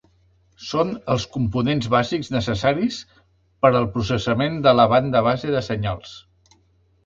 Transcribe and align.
Són 0.69 0.93
els 1.15 1.25
components 1.35 1.89
bàsics 1.97 2.33
necessaris 2.37 2.99
per 3.67 3.73
al 3.81 3.87
processament 3.99 4.59
de 4.67 4.77
la 4.81 4.89
banda 4.97 5.25
base 5.33 5.57
de 5.59 5.67
senyals 5.73 6.19